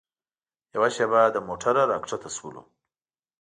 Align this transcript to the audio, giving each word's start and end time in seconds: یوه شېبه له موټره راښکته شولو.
یوه 0.75 0.89
شېبه 0.95 1.21
له 1.33 1.39
موټره 1.47 1.83
راښکته 1.89 2.29
شولو. 2.35 2.61